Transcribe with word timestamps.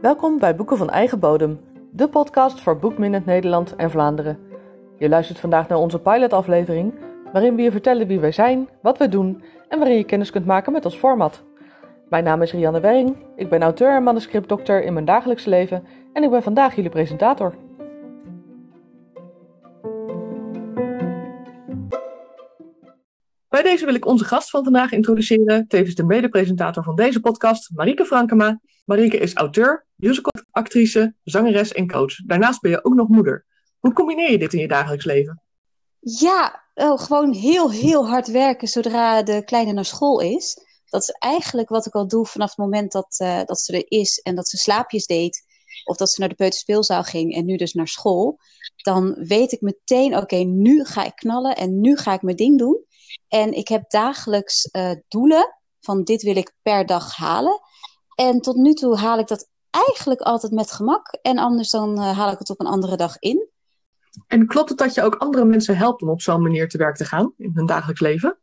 Welkom 0.00 0.38
bij 0.38 0.56
Boeken 0.56 0.76
van 0.76 0.90
Eigen 0.90 1.18
Bodem, 1.18 1.60
de 1.90 2.08
podcast 2.08 2.60
voor 2.60 2.78
Boekminend 2.78 3.26
Nederland 3.26 3.76
en 3.76 3.90
Vlaanderen. 3.90 4.38
Je 4.98 5.08
luistert 5.08 5.38
vandaag 5.38 5.68
naar 5.68 5.78
onze 5.78 6.00
pilotaflevering, 6.00 6.94
waarin 7.32 7.56
we 7.56 7.62
je 7.62 7.70
vertellen 7.70 8.06
wie 8.06 8.20
wij 8.20 8.32
zijn, 8.32 8.68
wat 8.82 8.98
we 8.98 9.08
doen 9.08 9.42
en 9.68 9.78
waarin 9.78 9.96
je 9.96 10.04
kennis 10.04 10.30
kunt 10.30 10.46
maken 10.46 10.72
met 10.72 10.84
ons 10.84 10.96
format. 10.96 11.42
Mijn 12.08 12.24
naam 12.24 12.42
is 12.42 12.52
Rianne 12.52 12.80
Wering, 12.80 13.16
ik 13.36 13.48
ben 13.48 13.62
auteur 13.62 13.94
en 13.94 14.02
manuscriptdokter 14.02 14.82
in 14.84 14.92
mijn 14.92 15.04
dagelijkse 15.04 15.48
leven 15.48 15.84
en 16.12 16.22
ik 16.22 16.30
ben 16.30 16.42
vandaag 16.42 16.74
jullie 16.74 16.90
presentator. 16.90 17.54
Bij 23.56 23.64
deze 23.64 23.84
wil 23.84 23.94
ik 23.94 24.06
onze 24.06 24.24
gast 24.24 24.50
van 24.50 24.64
vandaag 24.64 24.92
introduceren, 24.92 25.68
tevens 25.68 25.94
de 25.94 26.04
mede-presentator 26.04 26.82
van 26.82 26.96
deze 26.96 27.20
podcast, 27.20 27.70
Marieke 27.74 28.04
Frankema. 28.04 28.60
Marieke 28.84 29.16
is 29.16 29.34
auteur, 29.34 29.86
musicalactrice, 29.94 31.14
zangeres 31.22 31.72
en 31.72 31.88
coach. 31.88 32.14
Daarnaast 32.26 32.60
ben 32.60 32.70
je 32.70 32.84
ook 32.84 32.94
nog 32.94 33.08
moeder. 33.08 33.46
Hoe 33.78 33.92
combineer 33.92 34.30
je 34.30 34.38
dit 34.38 34.52
in 34.52 34.60
je 34.60 34.68
dagelijks 34.68 35.04
leven? 35.04 35.42
Ja, 36.00 36.64
gewoon 36.74 37.32
heel, 37.32 37.70
heel 37.70 38.08
hard 38.08 38.26
werken 38.26 38.68
zodra 38.68 39.22
de 39.22 39.44
kleine 39.44 39.72
naar 39.72 39.84
school 39.84 40.20
is. 40.20 40.58
Dat 40.84 41.02
is 41.02 41.10
eigenlijk 41.10 41.68
wat 41.68 41.86
ik 41.86 41.94
al 41.94 42.08
doe 42.08 42.26
vanaf 42.26 42.48
het 42.48 42.58
moment 42.58 42.92
dat, 42.92 43.16
uh, 43.22 43.44
dat 43.44 43.60
ze 43.60 43.72
er 43.72 43.84
is 43.88 44.18
en 44.18 44.34
dat 44.34 44.48
ze 44.48 44.56
slaapjes 44.56 45.06
deed. 45.06 45.44
Of 45.84 45.96
dat 45.96 46.10
ze 46.10 46.20
naar 46.20 46.28
de 46.28 46.34
peuterspeelzaal 46.34 47.02
ging 47.02 47.34
en 47.34 47.44
nu 47.44 47.56
dus 47.56 47.72
naar 47.72 47.88
school. 47.88 48.38
Dan 48.76 49.14
weet 49.14 49.52
ik 49.52 49.60
meteen, 49.60 50.16
oké, 50.16 50.36
nu 50.36 50.84
ga 50.84 51.04
ik 51.04 51.14
knallen 51.14 51.56
en 51.56 51.80
nu 51.80 51.96
ga 51.96 52.12
ik 52.12 52.22
mijn 52.22 52.36
ding 52.36 52.58
doen. 52.58 52.84
En 53.28 53.52
ik 53.52 53.68
heb 53.68 53.90
dagelijks 53.90 54.68
uh, 54.72 54.90
doelen 55.08 55.56
van 55.80 56.04
dit 56.04 56.22
wil 56.22 56.36
ik 56.36 56.54
per 56.62 56.86
dag 56.86 57.16
halen. 57.16 57.60
En 58.14 58.40
tot 58.40 58.56
nu 58.56 58.74
toe 58.74 58.96
haal 58.96 59.18
ik 59.18 59.26
dat 59.26 59.48
eigenlijk 59.70 60.20
altijd 60.20 60.52
met 60.52 60.72
gemak. 60.72 61.18
En 61.22 61.38
anders 61.38 61.70
dan 61.70 61.98
uh, 61.98 62.18
haal 62.18 62.32
ik 62.32 62.38
het 62.38 62.50
op 62.50 62.60
een 62.60 62.66
andere 62.66 62.96
dag 62.96 63.18
in. 63.18 63.48
En 64.26 64.46
klopt 64.46 64.68
het 64.68 64.78
dat 64.78 64.94
je 64.94 65.02
ook 65.02 65.14
andere 65.14 65.44
mensen 65.44 65.76
helpt 65.76 66.02
om 66.02 66.10
op 66.10 66.20
zo'n 66.20 66.42
manier 66.42 66.68
te 66.68 66.78
werk 66.78 66.96
te 66.96 67.04
gaan 67.04 67.34
in 67.36 67.50
hun 67.54 67.66
dagelijks 67.66 68.00
leven? 68.00 68.38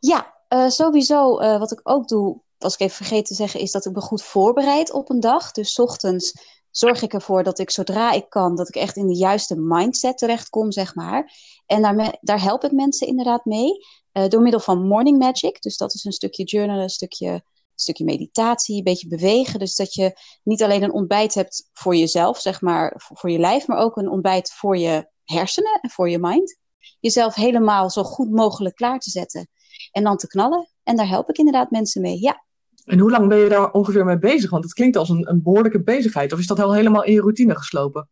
Ja, 0.00 0.34
uh, 0.48 0.68
sowieso. 0.68 1.40
Uh, 1.40 1.58
wat 1.58 1.72
ik 1.72 1.80
ook 1.82 2.08
doe, 2.08 2.40
was 2.58 2.74
ik 2.74 2.80
even 2.80 2.96
vergeten 2.96 3.24
te 3.24 3.34
zeggen, 3.34 3.60
is 3.60 3.72
dat 3.72 3.86
ik 3.86 3.92
me 3.92 4.00
goed 4.00 4.22
voorbereid 4.22 4.92
op 4.92 5.10
een 5.10 5.20
dag. 5.20 5.52
Dus 5.52 5.78
ochtends 5.78 6.59
zorg 6.70 7.02
ik 7.02 7.12
ervoor 7.12 7.42
dat 7.42 7.58
ik 7.58 7.70
zodra 7.70 8.12
ik 8.12 8.28
kan, 8.28 8.56
dat 8.56 8.68
ik 8.68 8.74
echt 8.74 8.96
in 8.96 9.06
de 9.06 9.16
juiste 9.16 9.56
mindset 9.56 10.18
terechtkom, 10.18 10.72
zeg 10.72 10.94
maar. 10.94 11.32
En 11.66 11.82
daar, 11.82 12.18
daar 12.20 12.42
help 12.42 12.64
ik 12.64 12.72
mensen 12.72 13.06
inderdaad 13.06 13.44
mee. 13.44 13.70
Uh, 14.12 14.28
door 14.28 14.42
middel 14.42 14.60
van 14.60 14.86
morning 14.86 15.18
magic. 15.18 15.62
Dus 15.62 15.76
dat 15.76 15.94
is 15.94 16.04
een 16.04 16.12
stukje 16.12 16.44
journalen, 16.44 16.82
een 16.82 16.88
stukje 16.88 17.42
stukje 17.80 18.04
meditatie, 18.04 18.76
een 18.76 18.84
beetje 18.84 19.08
bewegen. 19.08 19.58
Dus 19.58 19.74
dat 19.74 19.94
je 19.94 20.18
niet 20.42 20.62
alleen 20.62 20.82
een 20.82 20.92
ontbijt 20.92 21.34
hebt 21.34 21.68
voor 21.72 21.96
jezelf, 21.96 22.40
zeg 22.40 22.60
maar, 22.60 22.94
voor 22.96 23.30
je 23.30 23.38
lijf, 23.38 23.66
maar 23.66 23.78
ook 23.78 23.96
een 23.96 24.10
ontbijt 24.10 24.52
voor 24.52 24.76
je 24.76 25.10
hersenen 25.24 25.78
en 25.80 25.90
voor 25.90 26.10
je 26.10 26.18
mind. 26.18 26.58
Jezelf 27.00 27.34
helemaal 27.34 27.90
zo 27.90 28.02
goed 28.02 28.30
mogelijk 28.30 28.74
klaar 28.74 28.98
te 28.98 29.10
zetten 29.10 29.48
en 29.90 30.02
dan 30.02 30.16
te 30.16 30.26
knallen. 30.26 30.68
En 30.82 30.96
daar 30.96 31.08
help 31.08 31.28
ik 31.28 31.38
inderdaad 31.38 31.70
mensen 31.70 32.02
mee, 32.02 32.20
ja. 32.20 32.44
En 32.90 32.98
hoe 32.98 33.10
lang 33.10 33.28
ben 33.28 33.38
je 33.38 33.48
daar 33.48 33.70
ongeveer 33.70 34.04
mee 34.04 34.18
bezig? 34.18 34.50
Want 34.50 34.64
het 34.64 34.72
klinkt 34.72 34.96
als 34.96 35.08
een, 35.08 35.30
een 35.30 35.42
behoorlijke 35.42 35.82
bezigheid. 35.82 36.32
Of 36.32 36.38
is 36.38 36.46
dat 36.46 36.60
al 36.60 36.74
helemaal 36.74 37.04
in 37.04 37.12
je 37.12 37.20
routine 37.20 37.56
geslopen? 37.56 38.08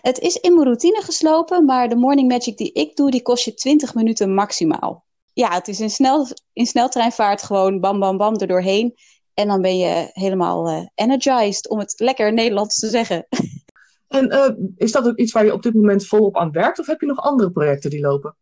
Het 0.00 0.18
is 0.18 0.36
in 0.36 0.54
mijn 0.54 0.66
routine 0.66 1.02
geslopen, 1.02 1.64
maar 1.64 1.88
de 1.88 1.96
morning 1.96 2.28
magic 2.28 2.56
die 2.56 2.72
ik 2.72 2.96
doe, 2.96 3.10
die 3.10 3.22
kost 3.22 3.44
je 3.44 3.54
20 3.54 3.94
minuten 3.94 4.34
maximaal 4.34 5.06
ja, 5.36 5.50
het 5.50 5.68
is 5.68 5.80
in, 5.80 5.90
snel, 5.90 6.28
in 6.52 6.66
sneltreinvaart 6.66 7.42
gewoon 7.42 7.80
bam, 7.80 7.98
bam, 7.98 8.16
bam 8.16 8.36
er 8.36 8.46
doorheen. 8.46 8.94
En 9.34 9.48
dan 9.48 9.62
ben 9.62 9.78
je 9.78 10.10
helemaal 10.12 10.68
uh, 10.68 10.86
energized, 10.94 11.68
om 11.68 11.78
het 11.78 11.94
lekker 12.00 12.32
Nederlands 12.32 12.78
te 12.78 12.88
zeggen. 12.88 13.26
En 14.08 14.32
uh, 14.32 14.68
is 14.76 14.92
dat 14.92 15.06
ook 15.06 15.16
iets 15.16 15.32
waar 15.32 15.44
je 15.44 15.52
op 15.52 15.62
dit 15.62 15.74
moment 15.74 16.06
volop 16.06 16.36
aan 16.36 16.50
werkt? 16.50 16.78
Of 16.78 16.86
heb 16.86 17.00
je 17.00 17.06
nog 17.06 17.20
andere 17.20 17.50
projecten 17.50 17.90
die 17.90 18.00
lopen? 18.00 18.36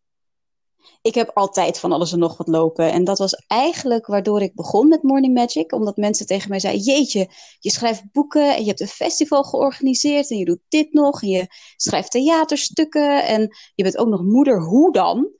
Ik 1.02 1.14
heb 1.14 1.30
altijd 1.34 1.78
van 1.78 1.92
alles 1.92 2.12
en 2.12 2.18
nog 2.18 2.36
wat 2.36 2.48
lopen. 2.48 2.92
En 2.92 3.04
dat 3.04 3.18
was 3.18 3.44
eigenlijk 3.46 4.06
waardoor 4.06 4.42
ik 4.42 4.54
begon 4.54 4.88
met 4.88 5.02
Morning 5.02 5.34
Magic. 5.34 5.72
Omdat 5.72 5.96
mensen 5.96 6.26
tegen 6.26 6.48
mij 6.48 6.60
zeiden: 6.60 6.82
Jeetje, 6.82 7.30
je 7.58 7.70
schrijft 7.70 8.12
boeken 8.12 8.54
en 8.54 8.60
je 8.60 8.68
hebt 8.68 8.80
een 8.80 8.86
festival 8.86 9.42
georganiseerd. 9.42 10.30
En 10.30 10.36
je 10.36 10.44
doet 10.44 10.60
dit 10.68 10.92
nog. 10.92 11.22
En 11.22 11.28
je 11.28 11.46
schrijft 11.76 12.10
theaterstukken. 12.10 13.26
En 13.26 13.56
je 13.74 13.82
bent 13.82 13.96
ook 13.96 14.08
nog 14.08 14.22
moeder. 14.22 14.62
Hoe 14.62 14.92
dan? 14.92 15.30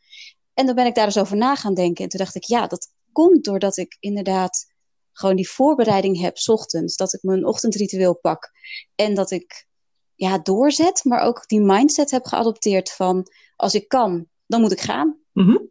En 0.55 0.67
dan 0.67 0.75
ben 0.75 0.87
ik 0.87 0.95
daar 0.95 1.05
eens 1.05 1.19
over 1.19 1.37
na 1.37 1.55
gaan 1.55 1.75
denken. 1.75 2.05
En 2.05 2.11
toen 2.11 2.21
dacht 2.21 2.35
ik, 2.35 2.45
ja, 2.45 2.67
dat 2.67 2.89
komt 3.13 3.45
doordat 3.45 3.77
ik 3.77 3.97
inderdaad 4.01 4.67
gewoon 5.13 5.37
die 5.37 5.49
voorbereiding 5.49 6.21
heb, 6.21 6.37
ochtends. 6.47 6.97
Dat 6.97 7.13
ik 7.13 7.23
mijn 7.23 7.47
ochtendritueel 7.47 8.15
pak. 8.15 8.51
En 8.95 9.15
dat 9.15 9.31
ik 9.31 9.67
ja, 10.15 10.39
doorzet, 10.39 11.05
maar 11.05 11.21
ook 11.21 11.49
die 11.49 11.61
mindset 11.61 12.11
heb 12.11 12.25
geadopteerd 12.25 12.93
van 12.93 13.27
als 13.57 13.75
ik 13.75 13.89
kan, 13.89 14.27
dan 14.47 14.61
moet 14.61 14.73
ik 14.73 14.81
gaan. 14.81 15.24
Mm 15.35 15.47
-hmm. 15.47 15.71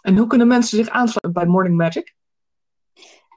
En 0.00 0.16
hoe 0.16 0.26
kunnen 0.26 0.46
mensen 0.46 0.76
zich 0.76 0.88
aansluiten 0.88 1.32
bij 1.32 1.46
Morning 1.46 1.76
Magic? 1.76 2.14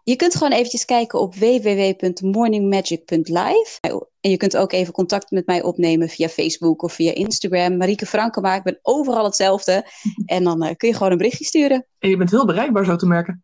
Je 0.04 0.16
kunt 0.16 0.36
gewoon 0.36 0.52
eventjes 0.52 0.86
kijken 0.86 1.20
op 1.20 1.36
www.morningmagic.live. 1.36 3.80
En 4.22 4.32
je 4.32 4.38
kunt 4.38 4.58
ook 4.58 4.72
even 4.72 4.94
contact 4.94 5.32
met 5.32 5.46
mij 5.46 5.64
opnemen 5.64 6.10
via 6.10 6.30
Facebook 6.30 6.82
of 6.82 6.94
via 6.94 7.14
Instagram. 7.14 7.78
Marieke 7.78 8.06
Frankema, 8.06 8.56
ik 8.56 8.64
ben 8.64 8.80
overal 8.82 9.24
hetzelfde. 9.24 9.86
En 10.26 10.44
dan 10.44 10.64
uh, 10.64 10.70
kun 10.76 10.90
je 10.90 10.96
gewoon 10.96 11.12
een 11.12 11.18
berichtje 11.18 11.46
sturen. 11.46 11.88
En 12.00 12.10
je 12.10 12.18
bent 12.18 12.32
heel 12.32 12.46
bereikbaar 12.46 12.86
zo 12.86 12.96
te 12.96 13.08
merken. 13.08 13.44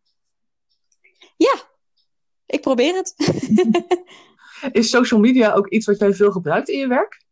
Ja, 1.36 1.54
ik 2.46 2.60
probeer 2.60 2.94
het. 2.94 3.14
Is 4.78 4.90
social 4.90 5.20
media 5.20 5.52
ook 5.52 5.68
iets 5.68 5.86
wat 5.86 5.98
jij 5.98 6.14
veel 6.14 6.30
gebruikt 6.30 6.68
in 6.68 6.78
je 6.78 6.86
werk? 6.86 7.24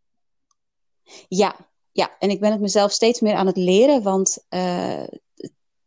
Ja, 1.28 1.69
ja. 2.00 2.16
en 2.18 2.30
ik 2.30 2.40
ben 2.40 2.50
het 2.50 2.60
mezelf 2.60 2.92
steeds 2.92 3.20
meer 3.20 3.34
aan 3.34 3.46
het 3.46 3.56
leren. 3.56 4.02
Want 4.02 4.44
uh, 4.50 5.04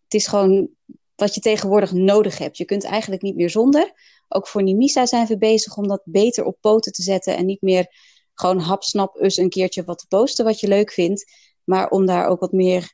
het 0.04 0.14
is 0.14 0.28
gewoon 0.28 0.70
wat 1.16 1.36
je 1.36 1.42
tegenwoordig 1.42 1.92
nodig 1.92 2.38
hebt. 2.38 2.58
Je 2.58 2.66
kunt 2.66 2.84
eigenlijk 2.84 3.22
niet 3.22 3.36
meer 3.36 3.50
zonder. 3.50 3.92
Ook 4.28 4.48
voor 4.48 4.64
Nimisa 4.64 5.06
zijn 5.06 5.28
we 5.28 5.38
bezig 5.38 5.78
om 5.78 5.88
dat 5.88 6.02
beter 6.04 6.46
op 6.46 6.58
poten 6.60 6.92
te 6.92 7.02
zetten. 7.02 7.36
En 7.36 7.46
niet 7.46 7.62
meer 7.62 7.88
gewoon 8.34 8.60
hapsnap 8.60 9.22
eens 9.22 9.38
een 9.38 9.50
keertje 9.50 9.84
wat 9.84 9.98
te 9.98 10.06
posten 10.08 10.46
wat 10.46 10.60
je 10.60 10.68
leuk 10.68 10.92
vindt. 10.92 11.32
Maar 11.64 11.90
om 11.90 12.06
daar 12.06 12.28
ook 12.28 12.40
wat 12.40 12.52
meer 12.52 12.94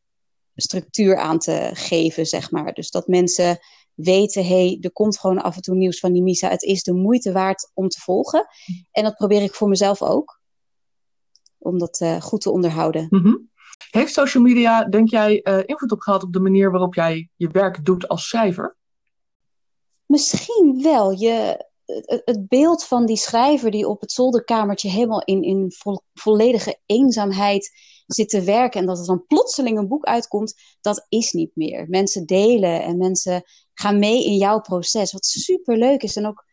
structuur 0.56 1.18
aan 1.18 1.40
te 1.40 1.70
geven, 1.74 2.26
zeg 2.26 2.52
maar. 2.52 2.74
Dus 2.74 2.92
dat 2.92 3.08
mensen 3.08 3.60
weten, 3.94 4.46
hé, 4.46 4.66
hey, 4.66 4.78
er 4.82 4.92
komt 4.92 5.20
gewoon 5.20 5.42
af 5.42 5.56
en 5.56 5.62
toe 5.62 5.76
nieuws 5.76 6.00
van 6.00 6.12
Nimisa. 6.12 6.50
Het 6.50 6.64
is 6.64 6.84
de 6.84 6.94
moeite 6.94 7.32
waard 7.32 7.72
om 7.74 7.90
te 7.90 8.00
volgen. 8.00 8.48
En 8.92 9.04
dat 9.04 9.16
probeer 9.16 9.42
ik 9.42 9.54
voor 9.54 9.70
mezelf 9.70 10.02
ook. 10.02 10.39
Om 11.60 11.80
dat 11.80 12.00
uh, 12.00 12.22
goed 12.22 12.42
te 12.42 12.52
onderhouden. 12.52 13.08
Mm 13.10 13.22
-hmm. 13.22 13.50
Heeft 13.92 14.14
social 14.14 14.44
media, 14.44 14.84
denk 14.84 15.10
jij, 15.10 15.42
uh, 15.44 15.58
invloed 15.66 15.92
op 15.92 16.00
gehad 16.00 16.24
op 16.24 16.34
de 16.34 16.40
manier 16.40 16.72
waarop 16.72 16.96
jij 16.96 17.30
je 17.36 17.48
werk 17.48 17.86
doet 17.86 18.08
als 18.08 18.28
schrijver? 18.28 18.78
Misschien 20.06 20.80
wel. 20.82 21.12
Je, 21.12 21.66
het 22.26 22.48
beeld 22.48 22.84
van 22.84 23.06
die 23.06 23.18
schrijver 23.18 23.72
die 23.72 23.88
op 23.88 24.02
het 24.02 24.12
zolderkamertje 24.12 24.90
helemaal 24.90 25.24
in, 25.24 25.44
in 25.44 25.72
vo 25.72 26.02
volledige 26.14 26.80
eenzaamheid 26.86 27.72
zit 28.06 28.30
te 28.30 28.42
werken 28.42 28.80
en 28.80 28.86
dat 28.86 29.00
er 29.00 29.06
dan 29.06 29.26
plotseling 29.28 29.78
een 29.78 29.88
boek 29.88 30.06
uitkomt, 30.06 30.54
dat 30.82 31.06
is 31.10 31.32
niet 31.32 31.52
meer. 31.56 31.86
Mensen 31.90 32.26
delen 32.26 32.84
en 32.84 32.98
mensen 32.98 33.44
gaan 33.74 34.00
mee 34.00 34.26
in 34.26 34.38
jouw 34.38 34.60
proces, 34.60 35.12
wat 35.12 35.26
super 35.26 35.78
leuk 35.78 36.04
is 36.04 36.16
en 36.16 36.28
ook 36.28 36.46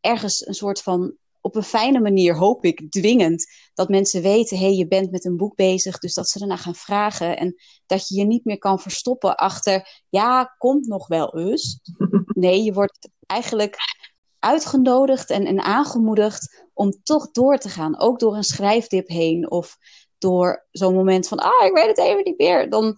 ergens 0.00 0.46
een 0.46 0.54
soort 0.54 0.82
van 0.82 1.16
op 1.44 1.56
een 1.56 1.62
fijne 1.62 2.00
manier, 2.00 2.36
hoop 2.36 2.64
ik, 2.64 2.90
dwingend. 2.90 3.46
Dat 3.74 3.88
mensen 3.88 4.22
weten, 4.22 4.58
hé, 4.58 4.64
hey, 4.64 4.74
je 4.74 4.86
bent 4.86 5.10
met 5.10 5.24
een 5.24 5.36
boek 5.36 5.56
bezig. 5.56 5.98
Dus 5.98 6.14
dat 6.14 6.28
ze 6.28 6.40
ernaar 6.40 6.58
gaan 6.58 6.74
vragen. 6.74 7.36
En 7.36 7.54
dat 7.86 8.08
je 8.08 8.16
je 8.16 8.24
niet 8.24 8.44
meer 8.44 8.58
kan 8.58 8.80
verstoppen 8.80 9.36
achter, 9.36 10.02
ja, 10.08 10.54
komt 10.58 10.86
nog 10.86 11.06
wel 11.06 11.38
eens. 11.38 11.80
Nee, 12.26 12.62
je 12.62 12.72
wordt 12.72 13.10
eigenlijk 13.26 13.76
uitgenodigd 14.38 15.30
en, 15.30 15.46
en 15.46 15.60
aangemoedigd 15.60 16.64
om 16.72 17.02
toch 17.02 17.30
door 17.30 17.58
te 17.58 17.68
gaan. 17.68 17.98
Ook 17.98 18.18
door 18.18 18.36
een 18.36 18.44
schrijfdip 18.44 19.08
heen 19.08 19.50
of 19.50 19.76
door 20.18 20.66
zo'n 20.70 20.94
moment 20.94 21.28
van, 21.28 21.38
ah, 21.38 21.66
ik 21.66 21.74
weet 21.74 21.86
het 21.86 21.98
even 21.98 22.24
niet 22.24 22.38
meer. 22.38 22.70
Dan, 22.70 22.96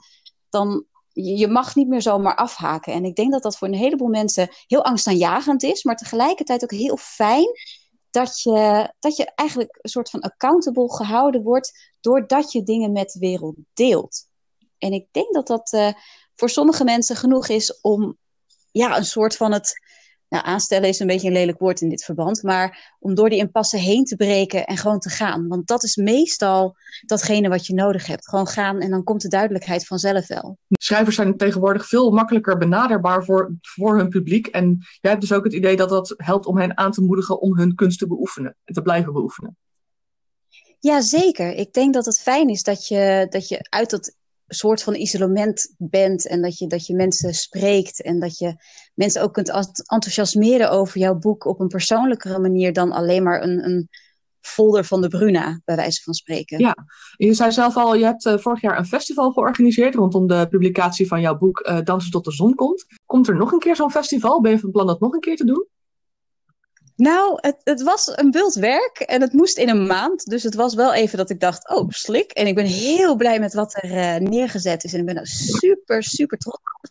dan 0.48 0.86
je 1.12 1.48
mag 1.48 1.74
niet 1.74 1.88
meer 1.88 2.02
zomaar 2.02 2.36
afhaken. 2.36 2.92
En 2.92 3.04
ik 3.04 3.14
denk 3.14 3.32
dat 3.32 3.42
dat 3.42 3.58
voor 3.58 3.68
een 3.68 3.74
heleboel 3.74 4.08
mensen 4.08 4.48
heel 4.66 4.84
angstaanjagend 4.84 5.62
is, 5.62 5.84
maar 5.84 5.96
tegelijkertijd 5.96 6.62
ook 6.62 6.70
heel 6.70 6.96
fijn 6.96 7.48
dat 8.16 8.40
je, 8.40 8.92
dat 8.98 9.16
je 9.16 9.32
eigenlijk 9.34 9.78
een 9.80 9.90
soort 9.90 10.10
van 10.10 10.20
accountable 10.20 10.94
gehouden 10.94 11.42
wordt 11.42 11.92
doordat 12.00 12.52
je 12.52 12.62
dingen 12.62 12.92
met 12.92 13.10
de 13.10 13.18
wereld 13.18 13.56
deelt. 13.74 14.28
En 14.78 14.92
ik 14.92 15.06
denk 15.10 15.34
dat 15.34 15.46
dat 15.46 15.72
uh, 15.72 15.92
voor 16.34 16.50
sommige 16.50 16.84
mensen 16.84 17.16
genoeg 17.16 17.48
is 17.48 17.80
om 17.80 18.16
ja, 18.70 18.96
een 18.96 19.04
soort 19.04 19.36
van 19.36 19.52
het 19.52 19.72
nou, 20.28 20.44
aanstellen 20.44 20.88
is 20.88 21.00
een 21.00 21.06
beetje 21.06 21.26
een 21.26 21.32
lelijk 21.32 21.58
woord 21.58 21.80
in 21.80 21.88
dit 21.88 22.04
verband, 22.04 22.42
maar 22.42 22.94
om 22.98 23.14
door 23.14 23.28
die 23.30 23.38
impasse 23.38 23.76
heen 23.76 24.04
te 24.04 24.16
breken 24.16 24.66
en 24.66 24.76
gewoon 24.76 24.98
te 24.98 25.08
gaan. 25.08 25.48
Want 25.48 25.66
dat 25.66 25.84
is 25.84 25.96
meestal 25.96 26.76
datgene 27.00 27.48
wat 27.48 27.66
je 27.66 27.74
nodig 27.74 28.06
hebt. 28.06 28.28
Gewoon 28.28 28.46
gaan 28.46 28.80
en 28.80 28.90
dan 28.90 29.04
komt 29.04 29.22
de 29.22 29.28
duidelijkheid 29.28 29.86
vanzelf 29.86 30.26
wel. 30.26 30.58
Schrijvers 30.68 31.16
zijn 31.16 31.36
tegenwoordig 31.36 31.88
veel 31.88 32.10
makkelijker 32.10 32.58
benaderbaar 32.58 33.24
voor, 33.24 33.56
voor 33.60 33.96
hun 33.96 34.08
publiek. 34.08 34.46
En 34.46 34.78
jij 35.00 35.10
hebt 35.10 35.20
dus 35.20 35.32
ook 35.32 35.44
het 35.44 35.52
idee 35.52 35.76
dat 35.76 35.88
dat 35.88 36.14
helpt 36.16 36.46
om 36.46 36.58
hen 36.58 36.76
aan 36.76 36.92
te 36.92 37.02
moedigen 37.02 37.40
om 37.40 37.56
hun 37.56 37.74
kunst 37.74 37.98
te 37.98 38.06
beoefenen 38.06 38.56
en 38.64 38.74
te 38.74 38.82
blijven 38.82 39.12
beoefenen. 39.12 39.56
Ja, 40.78 41.00
zeker. 41.00 41.52
Ik 41.52 41.72
denk 41.72 41.94
dat 41.94 42.06
het 42.06 42.20
fijn 42.20 42.48
is 42.48 42.62
dat 42.62 42.86
je, 42.86 43.26
dat 43.30 43.48
je 43.48 43.66
uit 43.68 43.90
dat 43.90 44.14
soort 44.46 44.82
van 44.82 44.94
isolement 44.94 45.74
bent 45.78 46.26
en 46.26 46.42
dat 46.42 46.58
je, 46.58 46.66
dat 46.66 46.86
je 46.86 46.94
mensen 46.94 47.34
spreekt 47.34 48.02
en 48.02 48.20
dat 48.20 48.38
je 48.38 48.54
mensen 48.94 49.22
ook 49.22 49.32
kunt 49.32 49.48
enthousiasmeren 49.86 50.70
over 50.70 51.00
jouw 51.00 51.14
boek 51.14 51.44
op 51.44 51.60
een 51.60 51.68
persoonlijkere 51.68 52.38
manier 52.38 52.72
dan 52.72 52.92
alleen 52.92 53.22
maar 53.22 53.42
een, 53.42 53.64
een 53.64 53.88
folder 54.40 54.84
van 54.84 55.00
de 55.00 55.08
Bruna, 55.08 55.60
bij 55.64 55.76
wijze 55.76 56.02
van 56.02 56.14
spreken. 56.14 56.58
Ja, 56.58 56.76
je 57.16 57.34
zei 57.34 57.52
zelf 57.52 57.76
al, 57.76 57.94
je 57.94 58.04
hebt 58.04 58.26
uh, 58.26 58.38
vorig 58.38 58.60
jaar 58.60 58.78
een 58.78 58.86
festival 58.86 59.32
georganiseerd 59.32 59.94
rondom 59.94 60.26
de 60.26 60.46
publicatie 60.50 61.06
van 61.06 61.20
jouw 61.20 61.38
boek 61.38 61.66
uh, 61.68 61.78
Dansen 61.84 62.10
tot 62.10 62.24
de 62.24 62.32
zon 62.32 62.54
komt. 62.54 62.86
Komt 63.06 63.28
er 63.28 63.36
nog 63.36 63.52
een 63.52 63.58
keer 63.58 63.76
zo'n 63.76 63.90
festival? 63.90 64.40
Ben 64.40 64.50
je 64.50 64.58
van 64.58 64.70
plan 64.70 64.86
dat 64.86 65.00
nog 65.00 65.12
een 65.12 65.20
keer 65.20 65.36
te 65.36 65.44
doen? 65.44 65.66
Nou, 66.96 67.38
het, 67.40 67.56
het 67.64 67.82
was 67.82 68.16
een 68.16 68.30
wild 68.30 68.54
werk 68.54 68.98
en 68.98 69.20
het 69.20 69.32
moest 69.32 69.58
in 69.58 69.68
een 69.68 69.86
maand. 69.86 70.24
Dus 70.24 70.42
het 70.42 70.54
was 70.54 70.74
wel 70.74 70.94
even 70.94 71.18
dat 71.18 71.30
ik 71.30 71.40
dacht, 71.40 71.68
oh, 71.68 71.88
slik. 71.88 72.30
En 72.30 72.46
ik 72.46 72.54
ben 72.54 72.64
heel 72.64 73.16
blij 73.16 73.40
met 73.40 73.54
wat 73.54 73.74
er 73.74 73.90
uh, 73.90 74.28
neergezet 74.28 74.84
is. 74.84 74.92
En 74.92 75.00
ik 75.00 75.06
ben 75.06 75.16
er 75.16 75.26
super, 75.26 76.02
super 76.02 76.38
trots 76.38 76.58
op. 76.82 76.90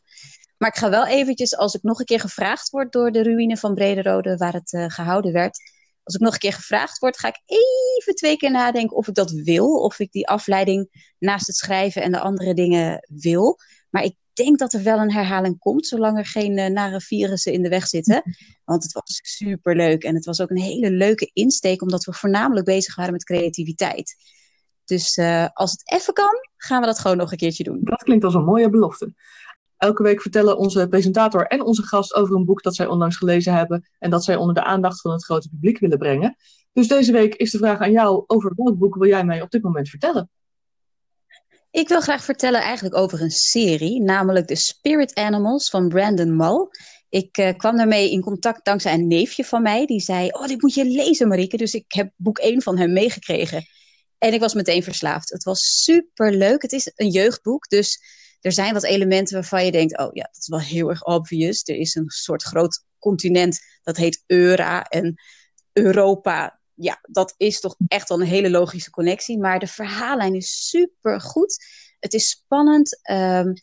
Maar 0.58 0.70
ik 0.70 0.76
ga 0.76 0.90
wel 0.90 1.06
eventjes, 1.06 1.58
als 1.58 1.74
ik 1.74 1.84
nog 1.84 2.00
een 2.00 2.06
keer 2.06 2.20
gevraagd 2.20 2.70
word 2.70 2.92
door 2.92 3.12
de 3.12 3.24
ruïne 3.24 3.58
van 3.58 3.74
Brederode, 3.74 4.38
waar 4.38 4.54
het 4.54 4.74
uh, 4.74 4.86
gehouden 4.88 5.34
werd. 5.34 5.60
Als 6.04 6.16
ik 6.16 6.22
nog 6.22 6.34
een 6.34 6.40
keer 6.40 6.54
gevraagd 6.54 7.00
word, 7.00 7.20
ga 7.20 7.28
ik 7.28 7.42
even 7.46 8.16
twee 8.16 8.38
keer 8.38 8.52
nadenken 8.52 8.98
of 8.98 9.08
ik 9.08 9.14
dat 9.14 9.32
wil. 9.32 9.82
Of 9.82 10.00
ik 10.00 10.12
die 10.12 10.28
afleiding 10.28 11.12
naast 11.20 11.48
het 11.48 11.56
schrijven 11.56 12.02
en 12.02 12.12
de 12.12 12.20
andere 12.20 12.54
dingen 12.54 13.08
wil. 13.10 13.58
Maar 13.90 14.04
ik 14.04 14.16
denk 14.36 14.60
dat 14.60 14.74
er 14.74 14.84
wel 14.84 15.00
een 15.00 15.12
herhaling 15.12 15.60
komt, 15.60 15.88
zolang 15.88 16.18
er 16.18 16.26
geen 16.26 16.58
uh, 16.58 16.68
nare 16.68 17.02
virussen 17.02 17.54
in 17.54 17.62
de 17.62 17.70
weg 17.70 17.88
zitten. 17.88 18.24
Want 18.66 18.84
het 18.84 18.92
was 18.92 19.20
super 19.24 19.76
leuk 19.76 20.04
en 20.04 20.16
het 20.16 20.26
was 20.26 20.42
ook 20.42 20.50
een 20.50 20.58
hele 20.58 20.92
leuke 20.92 21.30
insteek, 21.34 21.82
omdat 21.82 22.04
we 22.04 22.14
voornamelijk 22.14 22.66
bezig 22.66 22.96
waren 22.96 23.12
met 23.12 23.24
creativiteit. 23.24 24.16
Dus 24.86 25.18
uh, 25.18 25.48
als 25.54 25.72
het 25.72 25.92
even 25.92 26.14
kan, 26.14 26.34
gaan 26.58 26.80
we 26.80 26.86
dat 26.86 27.00
gewoon 27.00 27.18
nog 27.18 27.32
een 27.32 27.38
keertje 27.38 27.64
doen. 27.64 27.80
Dat 27.82 28.04
klinkt 28.04 28.24
als 28.24 28.34
een 28.34 28.44
mooie 28.44 28.70
belofte. 28.70 29.14
Elke 29.78 30.04
week 30.04 30.22
vertellen 30.22 30.58
onze 30.58 30.88
presentator 30.88 31.46
en 31.46 31.62
onze 31.62 31.84
gast 31.84 32.14
over 32.14 32.36
een 32.36 32.46
boek 32.46 32.64
dat 32.64 32.76
zij 32.76 32.88
onlangs 32.88 33.18
gelezen 33.18 33.54
hebben 33.54 33.90
en 34.00 34.10
dat 34.10 34.24
zij 34.24 34.36
onder 34.36 34.54
de 34.54 34.64
aandacht 34.64 35.02
van 35.02 35.12
het 35.12 35.26
grote 35.26 35.50
publiek 35.50 35.80
willen 35.80 35.98
brengen. 35.98 36.36
Dus 36.74 36.88
deze 36.88 37.12
week 37.12 37.36
is 37.36 37.52
de 37.52 37.58
vraag 37.58 37.80
aan 37.80 37.92
jou: 37.92 38.24
over 38.28 38.54
welk 38.56 38.78
boek 38.78 38.96
wil 38.96 39.08
jij 39.08 39.26
mij 39.26 39.42
op 39.42 39.50
dit 39.50 39.62
moment 39.62 39.90
vertellen? 39.90 40.30
Ik 41.76 41.88
wil 41.88 42.02
graag 42.02 42.24
vertellen 42.24 42.62
eigenlijk 42.62 42.96
over 42.96 43.22
een 43.22 43.32
serie, 43.32 44.02
namelijk 44.02 44.48
The 44.48 44.56
Spirit 44.56 45.16
Animals 45.16 45.70
van 45.70 45.90
Brandon 45.90 46.36
Mull. 46.36 46.68
Ik 47.10 47.38
uh, 47.38 47.54
kwam 47.58 47.78
daarmee 47.78 48.12
in 48.12 48.22
contact 48.22 48.66
dankzij 48.66 48.94
een 48.94 49.08
neefje 49.08 49.46
van 49.46 49.62
mij. 49.62 49.86
Die 49.86 50.00
zei, 50.00 50.30
oh, 50.30 50.48
dit 50.48 50.62
moet 50.62 50.74
je 50.74 50.86
lezen, 50.86 51.28
Marieke. 51.28 51.58
Dus 51.58 51.74
ik 51.74 51.86
heb 51.88 52.12
boek 52.16 52.38
1 52.38 52.62
van 52.62 52.78
hem 52.78 52.94
meegekregen. 52.94 53.66
En 54.18 54.34
ik 54.34 54.40
was 54.40 54.54
meteen 54.54 54.84
verslaafd. 54.84 55.30
Het 55.30 55.44
was 55.44 55.84
super 55.84 56.34
leuk. 56.34 56.62
Het 56.62 56.72
is 56.72 56.92
een 56.96 57.10
jeugdboek, 57.10 57.68
dus 57.70 58.00
er 58.42 58.52
zijn 58.52 58.74
wat 58.74 58.84
elementen 58.84 59.34
waarvan 59.34 59.66
je 59.66 59.72
denkt, 59.72 59.98
oh 59.98 60.10
ja, 60.14 60.24
dat 60.24 60.38
is 60.38 60.48
wel 60.48 60.60
heel 60.60 60.90
erg 60.90 61.06
obvious. 61.06 61.62
Er 61.64 61.76
is 61.76 61.96
een 61.96 62.10
soort 62.10 62.44
groot 62.44 62.84
continent, 63.00 63.60
dat 63.84 63.98
heet 63.98 64.24
Eura. 64.26 64.84
En 64.84 65.16
Europa, 65.74 66.60
ja, 66.76 67.00
dat 67.02 67.34
is 67.38 67.60
toch 67.60 67.76
echt 67.88 68.10
wel 68.10 68.22
een 68.22 68.28
hele 68.28 68.50
logische 68.50 68.90
connectie. 68.90 69.40
Maar 69.40 69.60
de 69.60 69.68
verhaallijn 69.68 70.36
is 70.36 70.70
super 70.70 71.22
goed. 71.22 71.66
Het 72.00 72.14
is 72.14 72.30
spannend. 72.30 73.00
Um, 73.12 73.54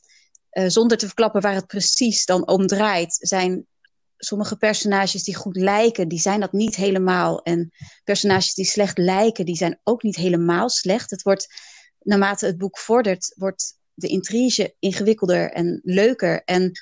uh, 0.53 0.69
zonder 0.69 0.99
te 0.99 1.07
verklappen 1.07 1.41
waar 1.41 1.55
het 1.55 1.67
precies 1.67 2.25
dan 2.25 2.49
om 2.49 2.67
draait, 2.67 3.17
zijn 3.21 3.67
sommige 4.17 4.57
personages 4.57 5.25
die 5.25 5.35
goed 5.35 5.57
lijken, 5.57 6.09
die 6.09 6.19
zijn 6.19 6.41
dat 6.41 6.53
niet 6.53 6.77
helemaal. 6.77 7.43
En 7.43 7.73
personages 8.05 8.55
die 8.55 8.65
slecht 8.65 8.99
lijken, 8.99 9.47
die 9.47 9.57
zijn 9.57 9.81
ook 9.85 10.03
niet 10.03 10.17
helemaal 10.17 10.69
slecht. 10.69 11.11
Het 11.11 11.23
wordt, 11.23 11.49
naarmate 11.99 12.47
het 12.47 12.59
boek 12.59 12.79
vordert, 12.79 13.35
wordt 13.37 13.79
de 13.95 14.09
intrige 14.09 14.75
ingewikkelder 14.79 15.51
en 15.51 15.81
leuker. 15.85 16.43
En 16.45 16.73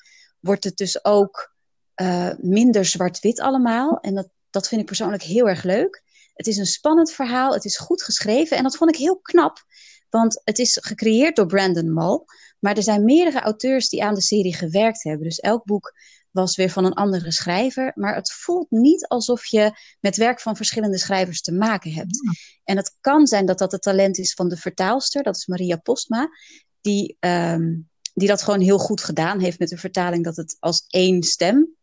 wordt 0.40 0.64
het 0.64 0.76
dus 0.76 1.04
ook 1.04 1.54
uh, 1.96 2.30
minder 2.38 2.84
zwart-wit 2.84 3.40
allemaal. 3.40 3.98
En 4.00 4.14
dat, 4.14 4.28
dat 4.50 4.68
vind 4.68 4.80
ik 4.80 4.86
persoonlijk 4.86 5.22
heel 5.22 5.48
erg 5.48 5.62
leuk. 5.62 6.02
Het 6.40 6.48
is 6.48 6.56
een 6.56 6.66
spannend 6.66 7.12
verhaal, 7.12 7.52
het 7.52 7.64
is 7.64 7.76
goed 7.76 8.02
geschreven 8.02 8.56
en 8.56 8.62
dat 8.62 8.76
vond 8.76 8.90
ik 8.90 8.96
heel 8.96 9.18
knap. 9.18 9.64
Want 10.10 10.40
het 10.44 10.58
is 10.58 10.78
gecreëerd 10.82 11.36
door 11.36 11.46
Brandon 11.46 11.94
Mull. 11.94 12.24
Maar 12.58 12.76
er 12.76 12.82
zijn 12.82 13.04
meerdere 13.04 13.40
auteurs 13.40 13.88
die 13.88 14.04
aan 14.04 14.14
de 14.14 14.20
serie 14.20 14.54
gewerkt 14.54 15.02
hebben. 15.02 15.22
Dus 15.22 15.38
elk 15.38 15.64
boek 15.64 15.92
was 16.30 16.56
weer 16.56 16.70
van 16.70 16.84
een 16.84 16.92
andere 16.92 17.32
schrijver. 17.32 17.92
Maar 17.94 18.14
het 18.14 18.32
voelt 18.32 18.70
niet 18.70 19.06
alsof 19.06 19.46
je 19.46 19.72
met 20.00 20.16
werk 20.16 20.40
van 20.40 20.56
verschillende 20.56 20.98
schrijvers 20.98 21.40
te 21.40 21.52
maken 21.52 21.92
hebt. 21.92 22.18
En 22.64 22.76
het 22.76 22.96
kan 23.00 23.26
zijn 23.26 23.46
dat 23.46 23.58
dat 23.58 23.72
het 23.72 23.82
talent 23.82 24.18
is 24.18 24.34
van 24.34 24.48
de 24.48 24.56
vertaalster, 24.56 25.22
dat 25.22 25.36
is 25.36 25.46
Maria 25.46 25.76
Postma. 25.76 26.28
Die, 26.80 27.16
um, 27.20 27.88
die 28.14 28.28
dat 28.28 28.42
gewoon 28.42 28.60
heel 28.60 28.78
goed 28.78 29.00
gedaan 29.00 29.40
heeft 29.40 29.58
met 29.58 29.68
de 29.68 29.78
vertaling, 29.78 30.24
dat 30.24 30.36
het 30.36 30.56
als 30.60 30.84
één 30.88 31.22
stem 31.22 31.78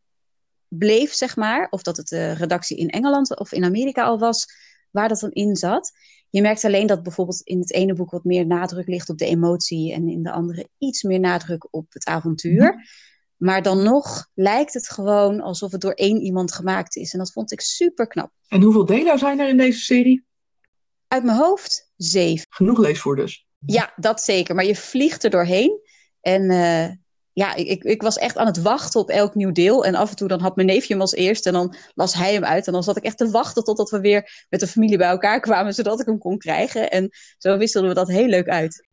bleef, 0.67 1.13
zeg 1.13 1.35
maar. 1.35 1.67
Of 1.69 1.81
dat 1.81 1.97
het 1.97 2.07
de 2.07 2.31
redactie 2.31 2.77
in 2.77 2.89
Engeland 2.89 3.39
of 3.39 3.51
in 3.51 3.63
Amerika 3.63 4.03
al 4.03 4.19
was, 4.19 4.45
waar 4.91 5.07
dat 5.07 5.19
dan 5.19 5.31
in 5.31 5.55
zat. 5.55 5.91
Je 6.29 6.41
merkt 6.41 6.65
alleen 6.65 6.87
dat 6.87 7.03
bijvoorbeeld 7.03 7.41
in 7.41 7.59
het 7.59 7.73
ene 7.73 7.93
boek 7.93 8.11
wat 8.11 8.23
meer 8.23 8.45
nadruk 8.45 8.87
ligt 8.87 9.09
op 9.09 9.17
de 9.17 9.25
emotie 9.25 9.93
en 9.93 10.09
in 10.09 10.23
de 10.23 10.31
andere 10.31 10.69
iets 10.77 11.03
meer 11.03 11.19
nadruk 11.19 11.67
op 11.71 11.85
het 11.89 12.05
avontuur. 12.05 12.73
Mhm. 12.73 12.83
Maar 13.37 13.61
dan 13.61 13.83
nog 13.83 14.29
lijkt 14.33 14.73
het 14.73 14.89
gewoon 14.89 15.41
alsof 15.41 15.71
het 15.71 15.81
door 15.81 15.93
één 15.93 16.21
iemand 16.21 16.53
gemaakt 16.53 16.95
is. 16.95 17.13
En 17.13 17.19
dat 17.19 17.31
vond 17.31 17.51
ik 17.51 17.61
super 17.61 18.07
knap. 18.07 18.31
En 18.47 18.61
hoeveel 18.61 18.85
delen 18.85 19.19
zijn 19.19 19.39
er 19.39 19.49
in 19.49 19.57
deze 19.57 19.79
serie? 19.79 20.25
Uit 21.07 21.23
mijn 21.23 21.37
hoofd 21.37 21.91
zeven. 21.95 22.45
Genoeg 22.49 22.79
leesvoer 22.79 23.15
dus. 23.15 23.47
Ja, 23.65 23.93
dat 23.95 24.21
zeker. 24.21 24.55
Maar 24.55 24.65
je 24.65 24.75
vliegt 24.75 25.23
er 25.23 25.29
doorheen. 25.29 25.79
En 26.21 26.51
uh, 26.51 26.89
ja, 27.37 27.55
ik, 27.55 27.83
ik 27.83 28.01
was 28.01 28.17
echt 28.17 28.37
aan 28.37 28.45
het 28.45 28.61
wachten 28.61 28.99
op 28.99 29.09
elk 29.09 29.35
nieuw 29.35 29.51
deel. 29.51 29.85
En 29.85 29.95
af 29.95 30.09
en 30.09 30.15
toe 30.15 30.27
dan 30.27 30.39
had 30.39 30.55
mijn 30.55 30.67
neefje 30.67 30.93
hem 30.93 31.01
als 31.01 31.13
eerst 31.13 31.45
en 31.45 31.53
dan 31.53 31.75
las 31.95 32.13
hij 32.13 32.33
hem 32.33 32.43
uit. 32.43 32.67
En 32.67 32.73
dan 32.73 32.83
zat 32.83 32.97
ik 32.97 33.03
echt 33.03 33.17
te 33.17 33.29
wachten 33.29 33.63
totdat 33.63 33.89
we 33.89 33.99
weer 33.99 34.45
met 34.49 34.59
de 34.59 34.67
familie 34.67 34.97
bij 34.97 35.07
elkaar 35.07 35.39
kwamen, 35.39 35.73
zodat 35.73 35.99
ik 35.99 36.05
hem 36.05 36.17
kon 36.17 36.37
krijgen. 36.37 36.91
En 36.91 37.09
zo 37.37 37.57
wisselden 37.57 37.89
we 37.89 37.95
dat 37.95 38.07
heel 38.07 38.27
leuk 38.27 38.47
uit. 38.47 38.87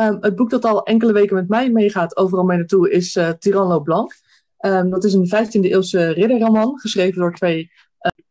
Um, 0.00 0.16
het 0.20 0.36
boek 0.36 0.50
dat 0.50 0.64
al 0.64 0.82
enkele 0.82 1.12
weken 1.12 1.36
met 1.36 1.48
mij 1.48 1.70
meegaat, 1.70 2.16
overal 2.16 2.44
mee 2.44 2.56
naartoe, 2.56 2.90
is 2.90 3.16
uh, 3.16 3.30
Tyranno 3.30 3.80
Blanc. 3.80 4.12
Um, 4.60 4.90
dat 4.90 5.04
is 5.04 5.14
een 5.14 5.26
15e 5.26 5.60
eeuwse 5.60 6.12
ridderroman, 6.12 6.80
geschreven 6.80 7.20
door 7.20 7.34
twee 7.34 7.70
uh, 8.00 8.24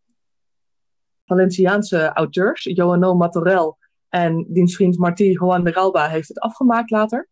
Valenciaanse 1.26 2.12
auteurs, 2.14 2.64
Johanno 2.64 3.16
Matorel 3.16 3.78
en 4.10 4.46
diens 4.48 4.76
vriend 4.76 4.98
Martí 4.98 5.32
Juan 5.32 5.64
de 5.64 5.72
Ralba 5.72 6.08
heeft 6.08 6.28
het 6.28 6.40
afgemaakt 6.40 6.90
later. 6.90 7.30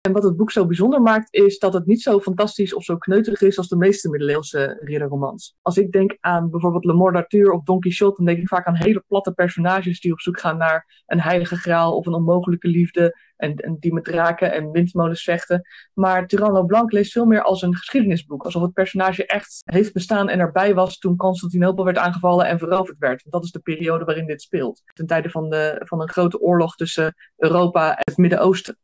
En 0.00 0.12
wat 0.12 0.22
het 0.22 0.36
boek 0.36 0.50
zo 0.50 0.66
bijzonder 0.66 1.02
maakt, 1.02 1.34
is 1.34 1.58
dat 1.58 1.72
het 1.72 1.86
niet 1.86 2.02
zo 2.02 2.20
fantastisch 2.20 2.74
of 2.74 2.84
zo 2.84 2.96
kneuterig 2.96 3.40
is 3.40 3.58
als 3.58 3.68
de 3.68 3.76
meeste 3.76 4.08
middeleeuwse 4.08 4.78
ridderromans. 4.80 5.56
Als 5.62 5.76
ik 5.76 5.92
denk 5.92 6.16
aan 6.20 6.50
bijvoorbeeld 6.50 6.84
Le 6.84 6.92
Mort 6.92 7.14
d'Arthur 7.14 7.50
of 7.50 7.62
Don 7.62 7.80
Quixote, 7.80 8.16
dan 8.16 8.26
denk 8.26 8.38
ik 8.38 8.48
vaak 8.48 8.66
aan 8.66 8.76
hele 8.76 9.04
platte 9.08 9.32
personages 9.32 10.00
die 10.00 10.12
op 10.12 10.20
zoek 10.20 10.40
gaan 10.40 10.56
naar 10.56 11.02
een 11.06 11.20
heilige 11.20 11.56
graal 11.56 11.96
of 11.96 12.06
een 12.06 12.14
onmogelijke 12.14 12.68
liefde. 12.68 13.26
En, 13.36 13.54
en 13.56 13.76
die 13.80 13.92
met 13.92 14.04
draken 14.04 14.52
en 14.52 14.70
windmolens 14.70 15.22
vechten. 15.22 15.62
Maar 15.94 16.26
Tyranno 16.26 16.64
Blanc 16.64 16.92
leest 16.92 17.12
veel 17.12 17.24
meer 17.24 17.42
als 17.42 17.62
een 17.62 17.76
geschiedenisboek. 17.76 18.44
Alsof 18.44 18.62
het 18.62 18.72
personage 18.72 19.26
echt 19.26 19.62
heeft 19.64 19.92
bestaan 19.92 20.28
en 20.28 20.38
erbij 20.38 20.74
was 20.74 20.98
toen 20.98 21.16
Constantinopel 21.16 21.84
werd 21.84 21.98
aangevallen 21.98 22.46
en 22.46 22.58
veroverd 22.58 22.98
werd. 22.98 23.24
Dat 23.26 23.44
is 23.44 23.50
de 23.50 23.58
periode 23.58 24.04
waarin 24.04 24.26
dit 24.26 24.42
speelt. 24.42 24.82
Ten 24.94 25.06
tijde 25.06 25.30
van, 25.30 25.50
de, 25.50 25.82
van 25.84 26.00
een 26.00 26.08
grote 26.08 26.40
oorlog 26.40 26.74
tussen 26.74 27.14
Europa 27.36 27.96
en 27.96 28.02
het 28.04 28.16
Midden-Oosten. 28.16 28.78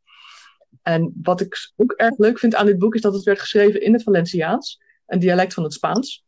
En 0.85 1.13
wat 1.23 1.41
ik 1.41 1.73
ook 1.77 1.93
erg 1.93 2.19
leuk 2.19 2.39
vind 2.39 2.55
aan 2.55 2.67
dit 2.67 2.79
boek 2.79 2.95
is 2.95 3.01
dat 3.01 3.15
het 3.15 3.23
werd 3.23 3.41
geschreven 3.41 3.83
in 3.83 3.93
het 3.93 4.03
Valenciaans, 4.03 4.81
een 5.07 5.19
dialect 5.19 5.55
van 5.55 5.63
het 5.63 5.73
Spaans. 5.73 6.25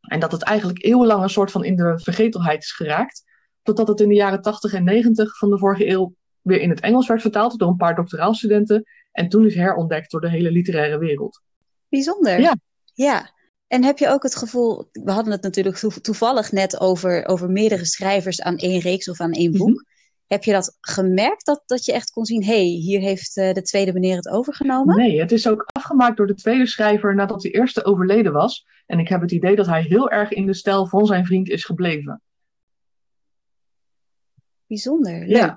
En 0.00 0.20
dat 0.20 0.32
het 0.32 0.42
eigenlijk 0.42 0.84
eeuwenlang 0.84 1.22
een 1.22 1.30
soort 1.30 1.50
van 1.50 1.64
in 1.64 1.76
de 1.76 2.00
vergetelheid 2.02 2.62
is 2.62 2.72
geraakt. 2.72 3.22
Totdat 3.62 3.88
het 3.88 4.00
in 4.00 4.08
de 4.08 4.14
jaren 4.14 4.42
80 4.42 4.72
en 4.72 4.84
90 4.84 5.38
van 5.38 5.50
de 5.50 5.58
vorige 5.58 5.88
eeuw 5.88 6.14
weer 6.40 6.60
in 6.60 6.70
het 6.70 6.80
Engels 6.80 7.06
werd 7.06 7.20
vertaald 7.20 7.58
door 7.58 7.68
een 7.68 7.76
paar 7.76 7.94
doctoraalstudenten. 7.94 8.84
En 9.12 9.28
toen 9.28 9.46
is 9.46 9.54
herontdekt 9.54 10.10
door 10.10 10.20
de 10.20 10.30
hele 10.30 10.50
literaire 10.50 10.98
wereld. 10.98 11.42
Bijzonder. 11.88 12.40
Ja. 12.40 12.56
Ja. 12.94 13.32
En 13.66 13.84
heb 13.84 13.98
je 13.98 14.08
ook 14.08 14.22
het 14.22 14.36
gevoel, 14.36 14.88
we 14.92 15.12
hadden 15.12 15.32
het 15.32 15.42
natuurlijk 15.42 15.78
toevallig 15.78 16.52
net 16.52 16.80
over, 16.80 17.26
over 17.26 17.50
meerdere 17.50 17.84
schrijvers 17.84 18.40
aan 18.40 18.56
één 18.56 18.80
reeks 18.80 19.08
of 19.08 19.20
aan 19.20 19.32
één 19.32 19.52
boek. 19.52 19.68
Mm 19.68 19.74
-hmm. 19.74 19.92
Heb 20.34 20.44
je 20.44 20.52
dat 20.52 20.76
gemerkt, 20.80 21.46
dat, 21.46 21.62
dat 21.66 21.84
je 21.84 21.92
echt 21.92 22.10
kon 22.10 22.24
zien, 22.24 22.44
hé, 22.44 22.52
hey, 22.52 22.64
hier 22.64 23.00
heeft 23.00 23.34
de 23.34 23.62
tweede 23.62 23.92
meneer 23.92 24.16
het 24.16 24.28
overgenomen? 24.28 24.96
Nee, 24.96 25.20
het 25.20 25.32
is 25.32 25.48
ook 25.48 25.66
afgemaakt 25.72 26.16
door 26.16 26.26
de 26.26 26.34
tweede 26.34 26.66
schrijver 26.66 27.14
nadat 27.14 27.40
de 27.40 27.50
eerste 27.50 27.84
overleden 27.84 28.32
was. 28.32 28.66
En 28.86 28.98
ik 28.98 29.08
heb 29.08 29.20
het 29.20 29.32
idee 29.32 29.56
dat 29.56 29.66
hij 29.66 29.82
heel 29.82 30.10
erg 30.10 30.30
in 30.30 30.46
de 30.46 30.54
stijl 30.54 30.86
van 30.86 31.06
zijn 31.06 31.26
vriend 31.26 31.48
is 31.48 31.64
gebleven. 31.64 32.22
Bijzonder, 34.66 35.18
leuk. 35.18 35.28
Ja. 35.28 35.54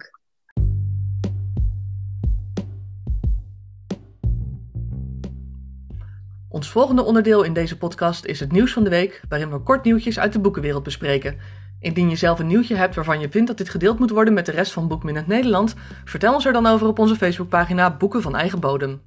Ons 6.50 6.70
volgende 6.70 7.04
onderdeel 7.04 7.44
in 7.44 7.54
deze 7.54 7.78
podcast 7.78 8.26
is 8.26 8.40
het 8.40 8.52
nieuws 8.52 8.74
van 8.74 8.84
de 8.84 8.90
week, 8.90 9.22
waarin 9.30 9.52
we 9.52 9.60
kort 9.60 9.84
nieuwtjes 9.84 10.20
uit 10.20 10.34
de 10.34 10.40
boekenwereld 10.40 10.84
bespreken. 10.84 11.38
Indien 11.80 12.10
je 12.10 12.16
zelf 12.16 12.40
een 12.40 12.48
nieuwtje 12.48 12.76
hebt 12.76 12.96
waarvan 12.96 13.20
je 13.20 13.30
vindt 13.30 13.48
dat 13.48 13.58
dit 13.58 13.70
gedeeld 13.70 14.00
moet 14.00 14.10
worden 14.10 14.34
met 14.34 14.46
de 14.46 14.52
rest 14.52 14.72
van 14.72 14.88
Boekminute 14.88 15.28
Nederland, 15.28 15.76
vertel 16.06 16.34
ons 16.34 16.46
er 16.46 16.54
dan 16.54 16.66
over 16.66 16.88
op 16.88 17.00
onze 17.00 17.16
Facebookpagina 17.16 17.98
Boeken 17.98 18.22
van 18.22 18.36
Eigen 18.36 18.60
Bodem. 18.60 19.02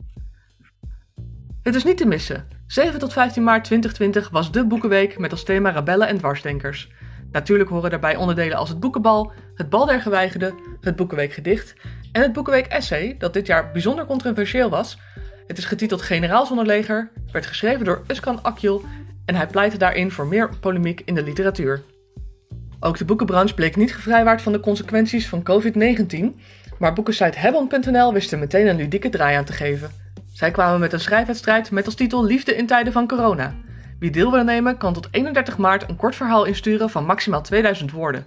Het 1.63 1.75
is 1.75 1.85
niet 1.85 1.97
te 1.97 2.07
missen. 2.07 2.47
7 2.67 2.99
tot 2.99 3.13
15 3.13 3.45
maart 3.45 3.65
2020 3.65 4.31
was 4.31 4.53
de 4.53 4.67
Boekenweek 4.67 5.19
met 5.19 5.31
als 5.31 5.45
thema 5.45 5.71
Rebellen 5.71 6.09
en 6.09 6.19
Dwarsdenkers. 6.19 6.91
Natuurlijk 7.33 7.71
horen 7.71 7.91
daarbij 7.91 8.17
onderdelen 8.17 8.57
als 8.57 8.69
het 8.69 8.81
Boekenbal, 8.81 9.33
het 9.55 9.69
Bal 9.69 9.87
der 9.87 10.01
Geweigerden, 10.01 10.55
het 10.81 10.97
Boekenweek 10.97 11.33
Gedicht 11.33 11.75
en 12.13 12.23
het 12.23 12.33
Boekenweek 12.33 12.67
Essay, 12.67 13.17
dat 13.19 13.33
dit 13.33 13.47
jaar 13.47 13.71
bijzonder 13.73 14.07
controversieel 14.07 14.71
was. 14.71 14.99
Het 15.47 15.59
is 15.59 15.65
getiteld 15.65 16.03
Generaal 16.03 16.47
zonder 16.47 16.67
leger, 16.67 17.11
werd 17.33 17.47
geschreven 17.47 17.85
door 17.85 18.03
Uskan 18.07 18.43
Akjul 18.43 18.85
en 19.25 19.35
hij 19.35 19.47
pleitte 19.47 19.79
daarin 19.79 20.11
voor 20.11 20.27
meer 20.27 20.51
polemiek 20.61 21.03
in 21.05 21.15
de 21.15 21.23
literatuur. 21.23 21.83
Ook 22.81 22.99
de 22.99 23.05
boekenbranche 23.05 23.55
bleek 23.55 23.77
niet 23.77 23.95
gevrijwaard 23.95 24.43
van 24.43 24.53
de 24.53 24.61
consequenties 24.61 25.29
van 25.29 25.43
COVID-19, 25.43 26.41
maar 26.79 26.93
boekensite 26.93 27.39
Hebon.nl 27.39 28.13
wist 28.13 28.33
er 28.33 28.39
meteen 28.39 28.67
een 28.67 28.77
ludieke 28.77 29.09
draai 29.09 29.37
aan 29.37 29.45
te 29.45 29.53
geven. 29.53 29.91
Zij 30.33 30.51
kwamen 30.51 30.81
met 30.81 30.93
een 30.93 31.01
schrijfwedstrijd 31.01 31.71
met 31.71 31.87
als 31.87 31.95
titel 31.95 32.25
Liefde 32.25 32.57
in 32.57 32.67
tijden 32.67 32.93
van 32.93 33.07
corona. 33.07 33.55
Wie 33.99 34.11
deel 34.11 34.31
wil 34.31 34.45
nemen 34.45 34.77
kan 34.77 34.93
tot 34.93 35.09
31 35.11 35.59
maart 35.59 35.89
een 35.89 35.97
kort 35.97 36.17
verhaal 36.17 36.45
insturen 36.45 36.91
van 36.91 37.05
maximaal 37.05 37.43
2000 37.43 37.91
woorden. 37.91 38.27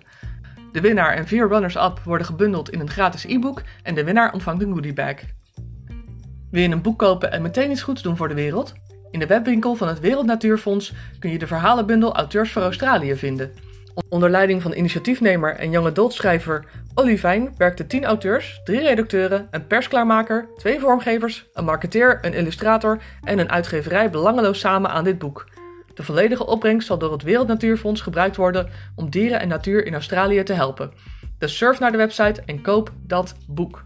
De 0.72 0.82
winnaar 0.82 1.14
en 1.14 1.28
vier 1.28 1.48
runners-up 1.48 2.00
worden 2.04 2.28
gebundeld 2.28 2.70
in 2.70 2.80
een 2.80 2.90
gratis 2.90 3.24
e-book 3.26 3.62
en 3.84 3.96
de 3.96 4.04
winnaar 4.04 4.34
ontvangt 4.34 4.64
een 4.64 4.74
goodiebag. 4.74 5.16
Wil 6.52 6.62
je 6.62 6.70
een 6.70 6.82
boek 6.82 7.00
kopen 7.00 7.32
en 7.32 7.42
meteen 7.42 7.72
iets 7.72 7.82
goeds 7.82 8.02
doen 8.02 8.18
voor 8.18 8.28
de 8.28 8.34
wereld? 8.34 8.74
In 9.12 9.20
de 9.20 9.28
webwinkel 9.28 9.76
van 9.76 9.88
het 9.88 10.00
Wereld 10.00 10.26
Natuurfonds 10.26 10.94
kun 11.20 11.32
je 11.32 11.38
de 11.38 11.48
verhalenbundel 11.48 12.16
Auteurs 12.16 12.52
voor 12.52 12.62
Australië 12.62 13.16
vinden. 13.16 13.73
Onder 14.10 14.30
leiding 14.30 14.62
van 14.62 14.74
initiatiefnemer 14.74 15.56
en 15.56 15.70
young 15.70 15.88
adult 15.88 16.14
schrijver 16.14 16.66
Olivijn 16.96 17.54
werkten 17.58 17.88
10 17.88 18.06
auteurs, 18.06 18.62
3 18.64 18.80
redacteuren, 18.80 19.48
een 19.52 19.68
persklaarmaker, 19.68 20.48
twee 20.58 20.80
vormgevers, 20.80 21.46
een 21.54 21.66
marketeer, 21.66 22.20
een 22.22 22.34
illustrator 22.34 23.02
en 23.24 23.40
een 23.40 23.52
uitgeverij 23.52 24.10
belangeloos 24.10 24.60
samen 24.60 24.90
aan 24.90 25.04
dit 25.04 25.18
boek. 25.18 25.48
De 25.94 26.04
volledige 26.04 26.46
opbrengst 26.46 26.88
zal 26.88 26.98
door 26.98 27.12
het 27.12 27.24
Wereld 27.24 27.48
Natuurfonds 27.48 28.02
gebruikt 28.02 28.36
worden 28.36 28.70
om 28.96 29.10
dieren 29.10 29.40
en 29.40 29.48
natuur 29.48 29.86
in 29.86 29.94
Australië 29.94 30.44
te 30.44 30.54
helpen. 30.54 30.92
Dus 31.38 31.58
surf 31.58 31.80
naar 31.80 31.92
de 31.92 31.98
website 31.98 32.42
en 32.46 32.62
koop 32.62 32.92
dat 33.06 33.36
boek. 33.48 33.86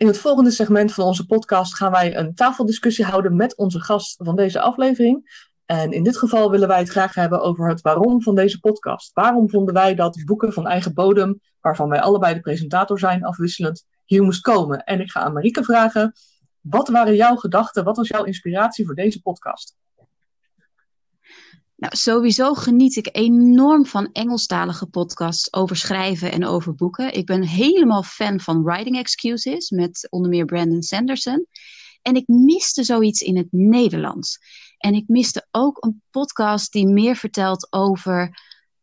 In 0.00 0.06
het 0.06 0.18
volgende 0.18 0.50
segment 0.50 0.92
van 0.92 1.04
onze 1.04 1.26
podcast 1.26 1.76
gaan 1.76 1.90
wij 1.90 2.16
een 2.16 2.34
tafeldiscussie 2.34 3.04
houden 3.04 3.36
met 3.36 3.56
onze 3.56 3.80
gast 3.80 4.16
van 4.18 4.36
deze 4.36 4.60
aflevering. 4.60 5.46
En 5.66 5.92
in 5.92 6.02
dit 6.02 6.16
geval 6.16 6.50
willen 6.50 6.68
wij 6.68 6.78
het 6.78 6.88
graag 6.88 7.14
hebben 7.14 7.40
over 7.40 7.68
het 7.68 7.80
waarom 7.80 8.22
van 8.22 8.34
deze 8.34 8.60
podcast. 8.60 9.12
Waarom 9.12 9.50
vonden 9.50 9.74
wij 9.74 9.94
dat 9.94 10.22
boeken 10.24 10.52
van 10.52 10.66
eigen 10.66 10.94
bodem, 10.94 11.40
waarvan 11.60 11.88
wij 11.88 12.00
allebei 12.00 12.34
de 12.34 12.40
presentator 12.40 12.98
zijn, 12.98 13.24
afwisselend, 13.24 13.84
hier 14.04 14.22
moest 14.22 14.40
komen? 14.40 14.84
En 14.84 15.00
ik 15.00 15.10
ga 15.10 15.20
aan 15.20 15.32
Marieke 15.32 15.64
vragen, 15.64 16.12
wat 16.60 16.88
waren 16.88 17.16
jouw 17.16 17.36
gedachten, 17.36 17.84
wat 17.84 17.96
was 17.96 18.08
jouw 18.08 18.24
inspiratie 18.24 18.86
voor 18.86 18.94
deze 18.94 19.22
podcast? 19.22 19.76
Nou, 21.80 21.96
sowieso 21.96 22.54
geniet 22.54 22.96
ik 22.96 23.08
enorm 23.12 23.86
van 23.86 24.12
Engelstalige 24.12 24.86
podcasts 24.86 25.52
over 25.52 25.76
schrijven 25.76 26.32
en 26.32 26.46
over 26.46 26.74
boeken. 26.74 27.14
Ik 27.14 27.26
ben 27.26 27.42
helemaal 27.42 28.02
fan 28.02 28.40
van 28.40 28.62
Writing 28.62 28.98
Excuses 28.98 29.70
met 29.70 30.06
onder 30.10 30.30
meer 30.30 30.44
Brandon 30.44 30.82
Sanderson. 30.82 31.46
En 32.02 32.14
ik 32.14 32.28
miste 32.28 32.84
zoiets 32.84 33.20
in 33.20 33.36
het 33.36 33.46
Nederlands. 33.50 34.38
En 34.78 34.94
ik 34.94 35.08
miste 35.08 35.46
ook 35.50 35.84
een 35.84 36.02
podcast 36.10 36.72
die 36.72 36.86
meer 36.86 37.16
vertelt 37.16 37.72
over 37.72 38.38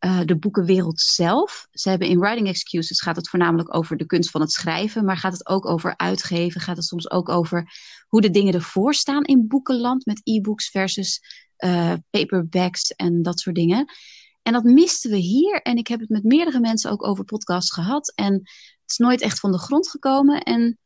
uh, 0.06 0.20
de 0.25 0.38
boekenwereld 0.38 1.00
zelf. 1.00 1.68
Ze 1.72 1.89
hebben 1.89 2.08
in 2.08 2.20
Writing 2.20 2.48
Excuses 2.48 3.01
gaat 3.01 3.16
het 3.16 3.30
voornamelijk 3.30 3.75
over 3.75 3.98
de 3.98 4.06
kunst 4.06 4.30
van 4.30 4.42
het 4.42 4.51
schrijven, 4.51 5.06
maar 5.06 5.18
gaat 5.18 5.32
het 5.34 5.48
ook 5.48 5.66
over 5.66 5.98
uitgeven, 5.98 6.62
gaat 6.62 6.75
het 6.75 6.86
soms 6.86 7.12
ook 7.12 7.30
over 7.30 7.72
hoe 8.08 8.22
de 8.22 8.30
dingen 8.30 8.54
ervoor 8.54 8.94
staan 8.94 9.24
in 9.24 9.48
boekenland 9.48 10.06
met 10.06 10.22
e-books 10.24 10.70
versus 10.70 11.22
uh, 11.58 11.94
paperbacks 12.10 12.92
en 12.92 13.22
dat 13.22 13.39
soort 13.39 13.56
dingen. 13.56 13.86
En 14.42 14.54
dat 14.54 14.63
misten 14.63 15.12
we 15.12 15.18
hier. 15.18 15.62
En 15.62 15.77
ik 15.77 15.88
heb 15.88 16.00
het 16.00 16.10
met 16.10 16.24
meerdere 16.24 16.60
mensen 16.60 16.92
ook 16.92 17.08
over 17.08 17.24
podcasts 17.24 17.74
gehad. 17.74 18.13
En 18.16 18.34
het 18.34 18.92
is 18.92 18.98
nooit 18.98 19.22
echt 19.22 19.39
van 19.39 19.51
de 19.51 19.58
grond 19.58 19.89
gekomen. 19.89 20.42
En 20.42 20.77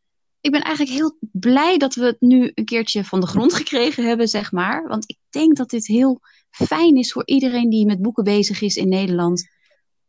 ik 0.42 0.52
ben 0.52 0.62
eigenlijk 0.62 0.96
heel 0.96 1.18
blij 1.32 1.78
dat 1.78 1.96
we 1.96 2.06
het 2.06 2.22
nu 2.22 2.52
een 2.54 2.66
keertje 2.66 3.04
van 3.04 3.20
de 3.20 3.28
grond 3.28 3.54
gekregen 3.54 4.08
hebben, 4.08 4.28
zeg 4.28 4.52
maar. 4.52 4.88
Want 4.88 5.10
ik 5.10 5.18
denk 5.30 5.56
dat 5.58 5.70
dit 5.70 5.88
heel 5.88 6.20
fijn 6.50 6.96
is 6.96 7.12
voor 7.12 7.26
iedereen 7.26 7.70
die 7.70 7.86
met 7.86 8.02
boeken 8.02 8.24
bezig 8.24 8.62
is 8.62 8.76
in 8.76 8.90
Nederland. 8.90 9.50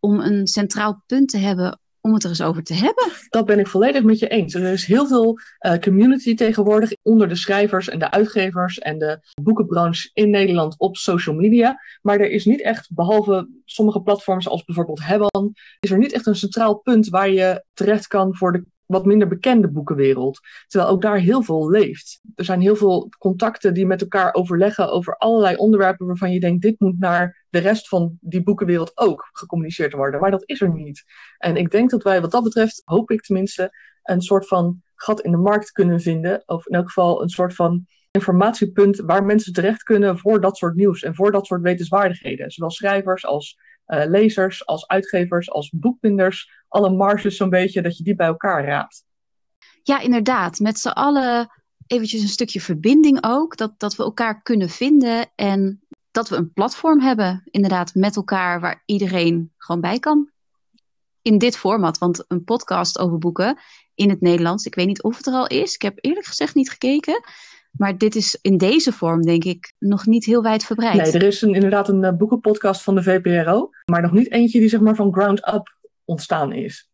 Om 0.01 0.21
een 0.21 0.47
centraal 0.47 1.03
punt 1.07 1.29
te 1.29 1.39
hebben 1.39 1.81
om 2.03 2.15
het 2.15 2.23
er 2.23 2.29
eens 2.29 2.43
over 2.43 2.63
te 2.63 2.75
hebben. 2.75 3.13
Dat 3.29 3.47
ben 3.47 3.59
ik 3.59 3.67
volledig 3.67 4.03
met 4.03 4.19
je 4.19 4.29
eens. 4.29 4.55
Er 4.55 4.73
is 4.73 4.87
heel 4.87 5.07
veel 5.07 5.39
uh, 5.61 5.75
community 5.79 6.35
tegenwoordig 6.35 6.93
onder 7.03 7.29
de 7.29 7.37
schrijvers 7.37 7.89
en 7.89 7.99
de 7.99 8.11
uitgevers 8.11 8.79
en 8.79 8.99
de 8.99 9.21
boekenbranche 9.43 10.11
in 10.13 10.31
Nederland 10.31 10.75
op 10.79 10.97
social 10.97 11.37
media. 11.37 11.81
Maar 12.01 12.21
er 12.21 12.31
is 12.31 12.45
niet 12.45 12.63
echt, 12.63 12.95
behalve 12.95 13.49
sommige 13.65 14.03
platforms 14.03 14.49
als 14.49 14.65
bijvoorbeeld 14.65 15.05
Hebban, 15.05 15.53
is 15.81 15.91
er 15.91 15.99
niet 15.99 16.13
echt 16.13 16.27
een 16.27 16.37
centraal 16.37 16.75
punt 16.75 17.09
waar 17.09 17.31
je 17.31 17.65
terecht 17.73 18.07
kan 18.07 18.37
voor 18.37 18.53
de 18.53 18.65
wat 18.93 19.05
minder 19.05 19.29
bekende 19.29 19.71
boekenwereld. 19.71 20.41
Terwijl 20.67 20.93
ook 20.93 21.03
daar 21.03 21.19
heel 21.19 21.43
veel 21.43 21.71
leeft. 21.71 22.21
Er 22.35 22.45
zijn 22.45 22.61
heel 22.61 22.77
veel 22.77 23.09
contacten 23.19 23.75
die 23.75 23.87
met 23.87 24.01
elkaar 24.01 24.35
overleggen 24.35 24.91
over 24.91 25.17
allerlei 25.17 25.57
onderwerpen 25.57 26.07
waarvan 26.07 26.33
je 26.33 26.41
denkt, 26.41 26.63
dit 26.63 26.81
moet 26.81 26.99
naar 26.99 27.45
de 27.51 27.59
rest 27.59 27.89
van 27.89 28.19
die 28.21 28.43
boekenwereld 28.43 28.93
ook 28.95 29.29
gecommuniceerd 29.33 29.93
worden. 29.93 30.21
Maar 30.21 30.31
dat 30.31 30.43
is 30.47 30.61
er 30.61 30.73
niet. 30.75 31.05
En 31.39 31.57
ik 31.57 31.71
denk 31.71 31.91
dat 31.91 32.03
wij 32.03 32.21
wat 32.21 32.31
dat 32.31 32.43
betreft, 32.43 32.83
hoop 32.85 33.11
ik 33.11 33.23
tenminste, 33.23 33.71
een 34.03 34.23
soort 34.23 34.47
van 34.47 34.83
gat 34.95 35.21
in 35.21 35.31
de 35.31 35.37
markt 35.37 35.73
kunnen 35.73 36.01
vinden. 36.01 36.43
Of 36.47 36.67
in 36.67 36.75
elk 36.75 36.87
geval 36.87 37.23
een 37.23 37.29
soort 37.29 37.55
van 37.55 37.87
informatiepunt 38.11 38.97
waar 38.97 39.25
mensen 39.25 39.53
terecht 39.53 39.83
kunnen 39.83 40.19
voor 40.19 40.41
dat 40.41 40.57
soort 40.57 40.75
nieuws 40.75 41.03
en 41.03 41.15
voor 41.15 41.33
dat 41.33 41.47
soort 41.47 41.63
wetenswaardigheden. 41.63 42.51
Zowel 42.51 42.71
schrijvers 42.71 43.27
als 43.27 43.59
uh, 43.87 44.05
lezers, 44.07 44.67
als 44.67 44.87
uitgevers, 44.87 45.51
als 45.51 45.71
boekbinders, 45.71 46.51
alle 46.69 46.91
marges 46.91 47.37
zo'n 47.37 47.51
beetje, 47.51 47.83
dat 47.83 47.97
je 47.97 48.05
die 48.05 48.15
bij 48.15 48.27
elkaar 48.27 48.65
raapt. 48.65 49.05
Ja, 49.83 50.01
inderdaad. 50.01 50.59
Met 50.59 50.79
z'n 50.79 50.89
allen 50.89 51.51
eventjes 51.87 52.23
een 52.23 52.29
stukje 52.29 52.61
verbinding 52.61 53.19
ook. 53.21 53.57
Dat, 53.57 53.75
dat 53.79 53.97
we 53.97 54.03
elkaar 54.03 54.43
kunnen 54.43 54.69
vinden 54.69 55.31
en 55.35 55.83
dat 56.11 56.29
we 56.29 56.37
een 56.37 56.53
platform 56.53 57.01
hebben, 57.01 57.43
inderdaad, 57.51 57.95
met 57.95 58.17
elkaar 58.17 58.61
waar 58.61 58.83
iedereen 58.87 59.53
gewoon 59.57 59.81
bij 59.81 59.99
kan. 59.99 60.31
In 61.23 61.39
dit 61.39 61.57
format, 61.57 61.99
want 61.99 62.25
een 62.29 62.45
podcast 62.45 62.99
over 62.99 63.19
boeken 63.19 63.59
in 63.95 64.11
het 64.11 64.21
Nederlands, 64.21 64.65
ik 64.65 64.75
weet 64.75 64.87
niet 64.87 65.03
of 65.03 65.17
het 65.17 65.27
er 65.27 65.33
al 65.33 65.47
is. 65.47 65.75
Ik 65.75 65.83
heb 65.83 65.99
eerlijk 66.01 66.27
gezegd 66.27 66.55
niet 66.55 66.71
gekeken. 66.71 67.25
Maar 67.73 67.99
dit 67.99 68.17
is 68.17 68.39
in 68.43 68.57
deze 68.57 68.93
vorm, 68.93 69.23
denk 69.23 69.45
ik, 69.45 69.73
nog 69.79 70.07
niet 70.07 70.25
heel 70.25 70.43
wijdverbreid. 70.43 70.97
Nee, 70.97 71.13
er 71.13 71.23
is 71.23 71.43
een, 71.43 71.55
inderdaad 71.55 71.89
een 71.89 72.03
uh, 72.03 72.13
boekenpodcast 72.13 72.83
van 72.83 72.95
de 72.95 73.03
VPRO. 73.03 73.71
Maar 73.85 74.03
nog 74.03 74.13
niet 74.13 74.31
eentje 74.31 74.61
die 74.61 74.69
zeg 74.69 74.81
maar 74.81 74.95
van 74.95 75.13
ground 75.13 75.55
up 75.55 75.77
ontstaan 76.05 76.53
is. 76.53 76.91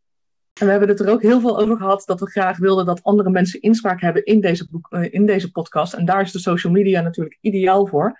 En 0.61 0.64
we 0.64 0.70
hebben 0.70 0.88
het 0.88 1.00
er 1.00 1.11
ook 1.11 1.23
heel 1.23 1.40
veel 1.40 1.58
over 1.58 1.76
gehad 1.76 2.02
dat 2.06 2.20
we 2.20 2.30
graag 2.30 2.58
wilden 2.58 2.87
dat 2.87 3.02
andere 3.02 3.30
mensen 3.30 3.61
inspraak 3.61 4.00
hebben 4.00 4.25
in 4.25 4.40
deze, 4.40 4.68
boek, 4.70 4.87
uh, 4.90 5.12
in 5.12 5.26
deze 5.26 5.50
podcast. 5.50 5.92
En 5.92 6.04
daar 6.04 6.20
is 6.20 6.32
de 6.32 6.38
social 6.38 6.73
media 6.73 7.00
natuurlijk 7.00 7.38
ideaal 7.40 7.87
voor. 7.87 8.18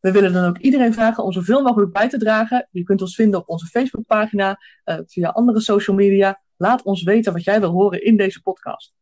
We 0.00 0.12
willen 0.12 0.32
dan 0.32 0.48
ook 0.48 0.58
iedereen 0.58 0.94
vragen 0.94 1.24
om 1.24 1.32
zoveel 1.32 1.62
mogelijk 1.62 1.92
bij 1.92 2.08
te 2.08 2.18
dragen. 2.18 2.68
Je 2.70 2.82
kunt 2.82 3.00
ons 3.00 3.14
vinden 3.14 3.40
op 3.40 3.48
onze 3.48 3.66
Facebookpagina, 3.66 4.58
uh, 4.84 4.98
via 5.06 5.28
andere 5.28 5.60
social 5.60 5.96
media. 5.96 6.40
Laat 6.56 6.82
ons 6.82 7.02
weten 7.02 7.32
wat 7.32 7.44
jij 7.44 7.60
wil 7.60 7.70
horen 7.70 8.04
in 8.04 8.16
deze 8.16 8.42
podcast. 8.42 8.92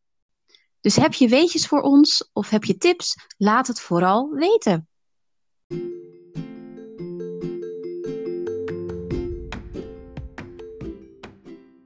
Dus 0.81 0.95
heb 0.95 1.13
je 1.13 1.27
weetjes 1.27 1.67
voor 1.67 1.81
ons 1.81 2.29
of 2.33 2.49
heb 2.49 2.63
je 2.63 2.77
tips? 2.77 3.15
Laat 3.37 3.67
het 3.67 3.81
vooral 3.81 4.29
weten. 4.29 4.87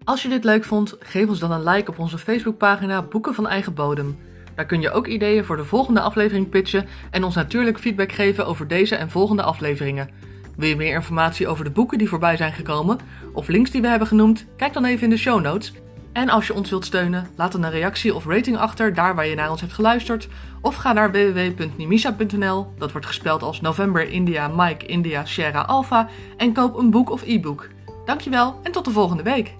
Als 0.03 0.21
je 0.21 0.29
dit 0.29 0.43
leuk 0.43 0.63
vond, 0.63 0.95
geef 1.00 1.27
ons 1.27 1.39
dan 1.39 1.51
een 1.51 1.63
like 1.63 1.91
op 1.91 2.00
onze 2.00 2.17
Facebookpagina 2.17 3.01
Boeken 3.01 3.33
van 3.33 3.47
Eigen 3.47 3.73
Bodem. 3.73 4.17
Daar 4.55 4.65
kun 4.65 4.81
je 4.81 4.91
ook 4.91 5.07
ideeën 5.07 5.45
voor 5.45 5.57
de 5.57 5.65
volgende 5.65 6.01
aflevering 6.01 6.50
pitchen 6.50 6.88
en 7.12 7.23
ons 7.23 7.35
natuurlijk 7.35 7.79
feedback 7.79 8.12
geven 8.12 8.45
over 8.45 8.67
deze 8.67 8.95
en 8.95 9.09
volgende 9.09 9.43
afleveringen. 9.43 10.09
Wil 10.57 10.69
je 10.69 10.75
meer 10.75 10.93
informatie 10.93 11.47
over 11.47 11.63
de 11.63 11.71
boeken 11.71 11.97
die 11.97 12.09
voorbij 12.09 12.38
zijn 12.38 12.53
gekomen 12.53 13.00
of 13.33 13.47
links 13.47 13.71
die 13.71 13.81
we 13.81 13.88
hebben 13.88 14.07
genoemd? 14.07 14.45
Kijk 14.57 14.73
dan 14.73 14.85
even 14.85 15.03
in 15.03 15.09
de 15.09 15.17
show 15.17 15.41
notes. 15.41 15.73
En 16.13 16.29
als 16.29 16.48
je 16.48 16.53
ons 16.53 16.70
wilt 16.70 16.86
steunen, 16.86 17.29
laat 17.36 17.51
dan 17.51 17.63
een 17.63 17.72
reactie 17.72 18.15
of 18.15 18.25
rating 18.25 18.58
achter 18.58 18.93
daar 18.93 19.15
waar 19.15 19.27
je 19.27 19.36
naar 19.36 19.51
ons 19.51 19.62
hebt 19.62 19.74
geluisterd. 19.74 20.27
Of 20.62 20.75
ga 20.75 20.93
naar 20.93 21.12
www.nimisa.nl, 21.12 22.74
dat 22.77 22.91
wordt 22.91 23.08
gespeld 23.08 23.41
als 23.41 23.62
November 23.62 24.10
India 24.10 24.48
Mike 24.48 24.86
India 24.86 25.25
Sierra 25.25 25.62
Alpha, 25.62 26.10
en 26.38 26.53
koop 26.53 26.77
een 26.77 26.89
boek 26.89 27.10
of 27.10 27.24
e-book. 27.25 27.70
Dankjewel 28.05 28.60
en 28.63 28.72
tot 28.72 28.86
de 28.86 28.91
volgende 28.91 29.24
week! 29.24 29.55